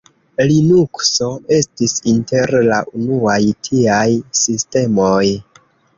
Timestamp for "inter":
2.13-2.55